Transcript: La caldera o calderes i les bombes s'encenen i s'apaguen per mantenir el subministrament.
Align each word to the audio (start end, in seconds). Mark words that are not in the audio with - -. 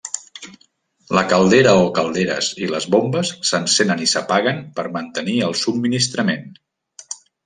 La 1.17 1.23
caldera 1.33 1.73
o 1.81 1.83
calderes 1.97 2.47
i 2.67 2.69
les 2.71 2.87
bombes 2.95 3.33
s'encenen 3.49 4.01
i 4.05 4.09
s'apaguen 4.13 4.63
per 4.79 4.87
mantenir 4.97 5.37
el 5.49 5.55
subministrament. 5.61 6.49